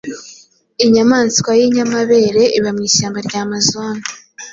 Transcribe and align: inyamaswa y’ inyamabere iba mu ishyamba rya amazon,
inyamaswa 0.85 1.49
y’ 1.59 1.61
inyamabere 1.67 2.43
iba 2.57 2.69
mu 2.75 2.81
ishyamba 2.89 3.19
rya 3.27 3.39
amazon, 3.45 3.95